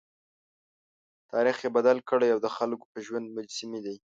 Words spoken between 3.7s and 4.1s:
دي.